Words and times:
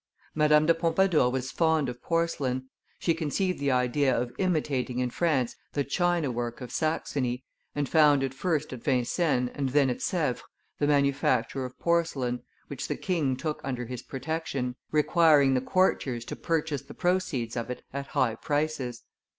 Madame 0.33 0.65
de 0.65 0.73
Pompadour 0.73 1.29
was 1.29 1.51
fond 1.51 1.87
of 1.87 2.01
porcelain; 2.01 2.67
she 2.97 3.13
conceived 3.13 3.59
the 3.59 3.69
idea 3.69 4.11
of 4.19 4.33
imitating 4.39 4.97
in 4.97 5.11
France 5.11 5.55
the 5.73 5.83
china 5.83 6.31
work 6.31 6.59
of 6.59 6.71
Saxony, 6.71 7.43
and 7.75 7.87
founded 7.87 8.33
first 8.33 8.73
at 8.73 8.81
Vincennes 8.83 9.51
and 9.53 9.69
then 9.69 9.91
at 9.91 10.01
Sevres 10.01 10.41
the 10.79 10.87
manufacture 10.87 11.65
of 11.65 11.77
porcelain, 11.77 12.41
which 12.65 12.87
the 12.87 12.97
king 12.97 13.35
took 13.37 13.61
under 13.63 13.85
his 13.85 14.01
protection, 14.01 14.75
requiring 14.89 15.53
the 15.53 15.61
courtiers 15.61 16.25
to 16.25 16.35
purchase 16.35 16.81
the 16.81 16.95
proceeds 16.95 17.55
of 17.55 17.69
it 17.69 17.83
at 17.93 18.07
high 18.07 18.33
prices. 18.33 19.03